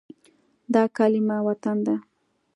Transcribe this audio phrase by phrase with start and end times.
[0.73, 1.95] دا کلمه “وطن” ده.